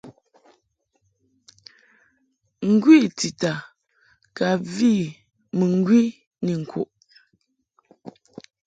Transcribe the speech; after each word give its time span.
Ngwi 2.71 2.97
tita 3.17 3.53
ka 4.37 4.47
vi 4.73 4.93
mɨŋgwi 5.57 6.01
ni 6.43 6.51
ŋkuʼ. 6.63 6.89